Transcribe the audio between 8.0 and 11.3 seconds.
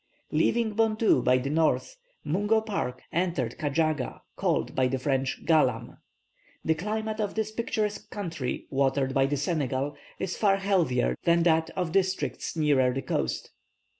country, watered by the Senegal, is far healthier